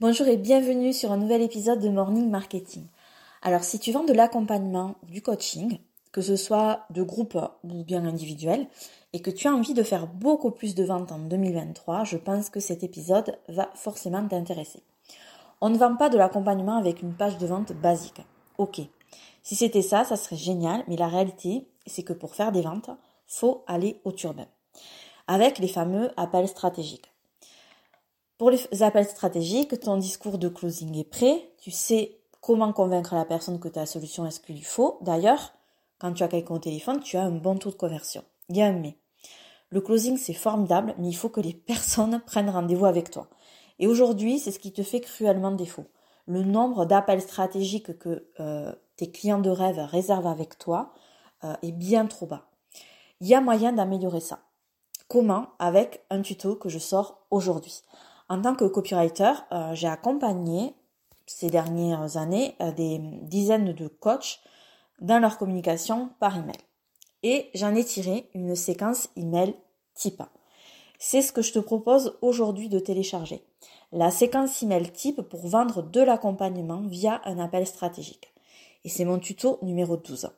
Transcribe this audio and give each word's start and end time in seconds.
Bonjour 0.00 0.28
et 0.28 0.38
bienvenue 0.38 0.94
sur 0.94 1.12
un 1.12 1.18
nouvel 1.18 1.42
épisode 1.42 1.78
de 1.78 1.90
Morning 1.90 2.30
Marketing. 2.30 2.86
Alors 3.42 3.64
si 3.64 3.78
tu 3.78 3.92
vends 3.92 4.04
de 4.04 4.14
l'accompagnement 4.14 4.94
ou 5.02 5.10
du 5.10 5.20
coaching, 5.20 5.78
que 6.10 6.22
ce 6.22 6.36
soit 6.36 6.86
de 6.88 7.02
groupe 7.02 7.36
ou 7.64 7.84
bien 7.84 8.06
individuel, 8.06 8.66
et 9.12 9.20
que 9.20 9.30
tu 9.30 9.46
as 9.46 9.52
envie 9.52 9.74
de 9.74 9.82
faire 9.82 10.06
beaucoup 10.06 10.52
plus 10.52 10.74
de 10.74 10.84
ventes 10.84 11.12
en 11.12 11.18
2023, 11.18 12.04
je 12.04 12.16
pense 12.16 12.48
que 12.48 12.60
cet 12.60 12.82
épisode 12.82 13.36
va 13.50 13.68
forcément 13.74 14.26
t'intéresser. 14.26 14.82
On 15.60 15.68
ne 15.68 15.76
vend 15.76 15.94
pas 15.96 16.08
de 16.08 16.16
l'accompagnement 16.16 16.78
avec 16.78 17.02
une 17.02 17.12
page 17.12 17.36
de 17.36 17.46
vente 17.46 17.74
basique. 17.74 18.22
Ok. 18.56 18.80
Si 19.42 19.54
c'était 19.54 19.82
ça, 19.82 20.04
ça 20.04 20.16
serait 20.16 20.36
génial, 20.36 20.82
mais 20.88 20.96
la 20.96 21.08
réalité, 21.08 21.68
c'est 21.86 22.04
que 22.04 22.14
pour 22.14 22.34
faire 22.34 22.52
des 22.52 22.62
ventes, 22.62 22.88
faut 23.26 23.64
aller 23.66 24.00
au 24.04 24.12
turbin. 24.12 24.46
Avec 25.26 25.58
les 25.58 25.68
fameux 25.68 26.10
appels 26.16 26.48
stratégiques. 26.48 27.12
Pour 28.40 28.50
les 28.50 28.82
appels 28.82 29.04
stratégiques, 29.04 29.78
ton 29.80 29.98
discours 29.98 30.38
de 30.38 30.48
closing 30.48 30.96
est 30.96 31.04
prêt. 31.04 31.52
Tu 31.58 31.70
sais 31.70 32.22
comment 32.40 32.72
convaincre 32.72 33.14
la 33.14 33.26
personne 33.26 33.60
que 33.60 33.68
ta 33.68 33.84
solution 33.84 34.24
est 34.24 34.30
ce 34.30 34.40
qu'il 34.40 34.54
lui 34.54 34.62
faut. 34.62 34.96
D'ailleurs, 35.02 35.52
quand 35.98 36.14
tu 36.14 36.22
as 36.22 36.28
quelqu'un 36.28 36.54
au 36.54 36.58
téléphone, 36.58 37.00
tu 37.00 37.18
as 37.18 37.22
un 37.22 37.32
bon 37.32 37.58
taux 37.58 37.68
de 37.68 37.74
conversion. 37.74 38.24
Il 38.48 38.56
y 38.56 38.62
a 38.62 38.64
un 38.64 38.72
mais. 38.72 38.96
Le 39.68 39.82
closing, 39.82 40.16
c'est 40.16 40.32
formidable, 40.32 40.94
mais 40.96 41.08
il 41.08 41.12
faut 41.12 41.28
que 41.28 41.42
les 41.42 41.52
personnes 41.66 42.18
prennent 42.24 42.48
rendez-vous 42.48 42.86
avec 42.86 43.10
toi. 43.10 43.28
Et 43.78 43.86
aujourd'hui, 43.86 44.38
c'est 44.38 44.52
ce 44.52 44.58
qui 44.58 44.72
te 44.72 44.82
fait 44.82 45.00
cruellement 45.00 45.52
défaut. 45.52 45.84
Le 46.26 46.42
nombre 46.42 46.86
d'appels 46.86 47.20
stratégiques 47.20 47.98
que 47.98 48.26
euh, 48.40 48.72
tes 48.96 49.10
clients 49.10 49.42
de 49.42 49.50
rêve 49.50 49.80
réservent 49.80 50.28
avec 50.28 50.56
toi 50.56 50.94
euh, 51.44 51.52
est 51.60 51.72
bien 51.72 52.06
trop 52.06 52.24
bas. 52.24 52.46
Il 53.20 53.26
y 53.26 53.34
a 53.34 53.42
moyen 53.42 53.74
d'améliorer 53.74 54.20
ça. 54.20 54.38
Comment? 55.08 55.48
Avec 55.58 56.06
un 56.08 56.22
tuto 56.22 56.56
que 56.56 56.70
je 56.70 56.78
sors 56.78 57.26
aujourd'hui. 57.30 57.82
En 58.30 58.40
tant 58.40 58.54
que 58.54 58.64
copywriter, 58.64 59.32
euh, 59.50 59.74
j'ai 59.74 59.88
accompagné 59.88 60.72
ces 61.26 61.50
dernières 61.50 62.16
années 62.16 62.54
euh, 62.62 62.70
des 62.70 62.98
dizaines 63.22 63.72
de 63.72 63.88
coachs 63.88 64.38
dans 65.00 65.18
leur 65.18 65.36
communication 65.36 66.10
par 66.20 66.38
email. 66.38 66.56
Et 67.24 67.50
j'en 67.54 67.74
ai 67.74 67.84
tiré 67.84 68.30
une 68.34 68.54
séquence 68.54 69.08
email 69.16 69.56
type. 69.94 70.22
C'est 71.00 71.22
ce 71.22 71.32
que 71.32 71.42
je 71.42 71.52
te 71.52 71.58
propose 71.58 72.18
aujourd'hui 72.22 72.68
de 72.68 72.78
télécharger. 72.78 73.42
La 73.90 74.12
séquence 74.12 74.62
email 74.62 74.92
type 74.92 75.22
pour 75.22 75.48
vendre 75.48 75.82
de 75.82 76.00
l'accompagnement 76.00 76.82
via 76.82 77.20
un 77.24 77.40
appel 77.40 77.66
stratégique. 77.66 78.32
Et 78.84 78.88
c'est 78.88 79.04
mon 79.04 79.18
tuto 79.18 79.58
numéro 79.62 79.96
12. 79.96 80.30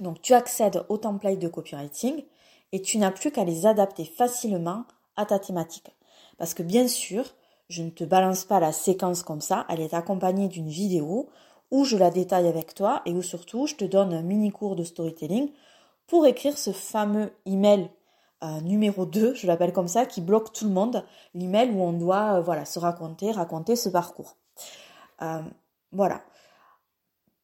Donc 0.00 0.22
tu 0.22 0.32
accèdes 0.32 0.86
au 0.88 0.96
template 0.96 1.38
de 1.38 1.48
copywriting 1.48 2.24
et 2.72 2.80
tu 2.80 2.96
n'as 2.96 3.10
plus 3.10 3.30
qu'à 3.30 3.44
les 3.44 3.66
adapter 3.66 4.06
facilement 4.06 4.84
à 5.16 5.26
ta 5.26 5.38
thématique. 5.38 5.90
Parce 6.38 6.54
que 6.54 6.62
bien 6.62 6.88
sûr, 6.88 7.24
je 7.68 7.82
ne 7.82 7.90
te 7.90 8.04
balance 8.04 8.44
pas 8.44 8.60
la 8.60 8.72
séquence 8.72 9.22
comme 9.22 9.40
ça, 9.40 9.66
elle 9.68 9.80
est 9.80 9.94
accompagnée 9.94 10.48
d'une 10.48 10.68
vidéo 10.68 11.28
où 11.70 11.84
je 11.84 11.96
la 11.96 12.10
détaille 12.10 12.46
avec 12.46 12.74
toi 12.74 13.02
et 13.06 13.12
où 13.12 13.22
surtout 13.22 13.66
je 13.66 13.74
te 13.74 13.84
donne 13.84 14.12
un 14.12 14.22
mini 14.22 14.50
cours 14.50 14.76
de 14.76 14.84
storytelling 14.84 15.50
pour 16.06 16.26
écrire 16.26 16.58
ce 16.58 16.72
fameux 16.72 17.32
email 17.46 17.90
euh, 18.42 18.60
numéro 18.60 19.06
2, 19.06 19.34
je 19.34 19.46
l'appelle 19.46 19.72
comme 19.72 19.88
ça, 19.88 20.04
qui 20.04 20.20
bloque 20.20 20.52
tout 20.52 20.66
le 20.66 20.70
monde, 20.70 21.04
l'email 21.32 21.70
où 21.70 21.82
on 21.82 21.92
doit 21.92 22.34
euh, 22.34 22.40
voilà, 22.40 22.66
se 22.66 22.78
raconter, 22.78 23.32
raconter 23.32 23.74
ce 23.74 23.88
parcours. 23.88 24.36
Euh, 25.22 25.40
voilà. 25.92 26.22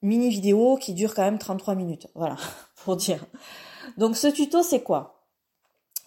Mini 0.02 0.28
vidéo 0.28 0.76
qui 0.76 0.92
dure 0.92 1.14
quand 1.14 1.22
même 1.22 1.38
33 1.38 1.74
minutes, 1.74 2.08
voilà, 2.14 2.36
pour 2.84 2.96
dire. 2.96 3.24
Donc 3.96 4.16
ce 4.16 4.26
tuto 4.26 4.62
c'est 4.62 4.82
quoi? 4.82 5.19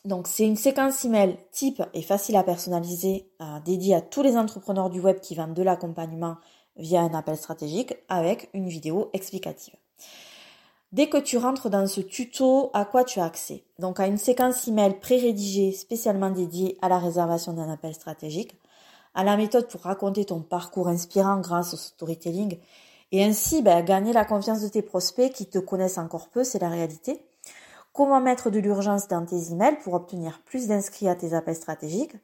Donc 0.06 0.28
c'est 0.28 0.46
une 0.46 0.58
séquence 0.58 1.06
email 1.06 1.38
type 1.52 1.82
et 1.94 2.02
facile 2.02 2.36
à 2.36 2.44
personnaliser, 2.44 3.30
euh, 3.42 3.60
dédiée 3.64 3.96
à 3.96 4.02
tous 4.02 4.22
les 4.22 4.36
entrepreneurs 4.36 4.90
du 4.90 5.00
web 5.00 5.20
qui 5.22 5.34
vendent 5.34 5.54
de 5.54 5.64
l'accompagnement 5.64 6.36
via 6.76 7.02
un 7.02 7.14
appel 7.14 7.38
stratégique 7.38 7.96
avec 8.10 8.50
une 8.54 8.68
vidéo 8.68 9.10
explicative. 9.14 9.76
Dès 10.92 11.08
que 11.08 11.18
tu 11.18 11.38
rentres 11.38 11.70
dans 11.70 11.88
ce 11.88 12.02
tuto, 12.02 12.70
à 12.74 12.86
quoi 12.86 13.04
tu 13.04 13.20
as 13.20 13.26
accès? 13.26 13.64
Donc 13.80 14.00
à 14.00 14.08
une 14.08 14.18
séquence 14.18 14.68
email 14.68 15.00
pré-rédigée 15.00 15.72
spécialement 15.72 16.30
dédiée 16.30 16.78
à 16.82 16.90
la 16.90 17.00
réservation 17.00 17.54
d'un 17.54 17.72
appel 17.72 17.94
stratégique, 17.94 18.56
à 19.16 19.24
la 19.24 19.38
méthode 19.38 19.70
pour 19.70 19.82
raconter 19.82 20.26
ton 20.26 20.42
parcours 20.42 20.90
inspirant 20.90 21.40
grâce 21.40 21.74
au 21.74 21.78
storytelling 21.78 22.60
et 23.12 23.24
ainsi 23.24 23.62
ben, 23.62 23.84
gagner 23.86 24.12
la 24.12 24.26
confiance 24.26 24.62
de 24.62 24.68
tes 24.68 24.82
prospects 24.82 25.32
qui 25.32 25.46
te 25.46 25.60
connaissent 25.60 25.98
encore 25.98 26.28
peu, 26.30 26.44
c'est 26.44 26.60
la 26.60 26.70
réalité 26.70 27.22
Comment 27.94 28.22
mettre 28.22 28.50
de 28.50 28.58
l'urgence 28.58 29.08
dans 29.08 29.24
tes 29.24 29.52
emails 29.52 29.78
pour 29.84 29.94
obtenir 29.94 30.42
plus 30.46 30.66
d'inscrits 30.66 31.08
à 31.08 31.16
tes 31.16 31.36
appels 31.36 31.56
stratégiques? 31.56 32.16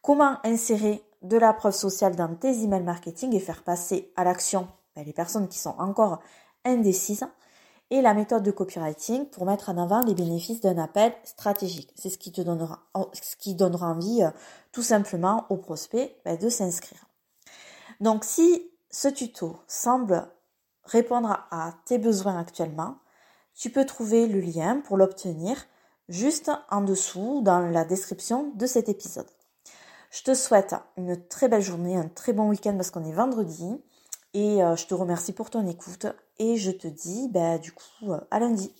Comment 0.00 0.38
insérer 0.44 1.04
de 1.20 1.36
la 1.36 1.52
preuve 1.52 1.74
sociale 1.74 2.16
dans 2.16 2.34
tes 2.34 2.62
emails 2.62 2.82
marketing 2.82 3.34
et 3.34 3.40
faire 3.40 3.62
passer 3.62 4.10
à 4.16 4.24
l'action 4.24 4.66
ben, 4.96 5.04
les 5.04 5.12
personnes 5.12 5.48
qui 5.48 5.58
sont 5.58 5.74
encore 5.78 6.20
indécises 6.64 7.26
et 7.90 8.00
la 8.00 8.14
méthode 8.14 8.42
de 8.42 8.50
copywriting 8.50 9.26
pour 9.26 9.44
mettre 9.44 9.68
en 9.68 9.76
avant 9.76 10.00
les 10.00 10.14
bénéfices 10.14 10.62
d'un 10.62 10.78
appel 10.78 11.12
stratégique? 11.24 11.92
C'est 11.96 12.08
ce 12.08 12.16
qui 12.16 12.32
te 12.32 12.40
donnera, 12.40 12.80
ce 13.12 13.36
qui 13.36 13.54
donnera 13.54 13.88
envie 13.88 14.22
euh, 14.22 14.30
tout 14.72 14.82
simplement 14.82 15.44
aux 15.50 15.58
prospects 15.58 16.16
ben, 16.24 16.38
de 16.38 16.48
s'inscrire. 16.48 17.04
Donc 18.00 18.24
si 18.24 18.70
ce 18.90 19.08
tuto 19.08 19.58
semble 19.68 20.26
répondre 20.84 21.46
à 21.50 21.74
tes 21.84 21.98
besoins 21.98 22.38
actuellement, 22.38 22.96
tu 23.54 23.70
peux 23.70 23.84
trouver 23.84 24.26
le 24.26 24.40
lien 24.40 24.80
pour 24.80 24.96
l'obtenir 24.96 25.66
juste 26.08 26.50
en 26.70 26.82
dessous 26.82 27.40
dans 27.42 27.60
la 27.60 27.84
description 27.84 28.52
de 28.56 28.66
cet 28.66 28.88
épisode. 28.88 29.26
Je 30.10 30.22
te 30.22 30.34
souhaite 30.34 30.74
une 30.96 31.16
très 31.28 31.48
belle 31.48 31.62
journée, 31.62 31.96
un 31.96 32.08
très 32.08 32.32
bon 32.32 32.48
week-end 32.48 32.74
parce 32.76 32.90
qu'on 32.90 33.04
est 33.04 33.12
vendredi 33.12 33.74
et 34.32 34.62
euh, 34.62 34.76
je 34.76 34.86
te 34.86 34.94
remercie 34.94 35.32
pour 35.32 35.50
ton 35.50 35.66
écoute 35.66 36.06
et 36.38 36.56
je 36.56 36.70
te 36.70 36.86
dis 36.86 37.28
bah, 37.32 37.58
du 37.58 37.72
coup 37.72 38.12
à 38.30 38.38
lundi. 38.38 38.72